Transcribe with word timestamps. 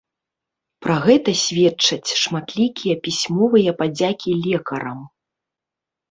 Пра 0.83 0.93
гэта 1.07 1.33
сведчаць 1.41 2.15
шматлікія 2.21 2.95
пісьмовыя 3.07 3.73
падзякі 3.83 4.31
лекарам. 4.47 4.99